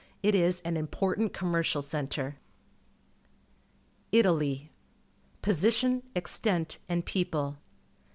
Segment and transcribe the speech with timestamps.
[0.23, 2.37] It is an important commercial centre.
[4.11, 4.71] ITALY t^
[5.43, 7.57] Position, Extent, and People.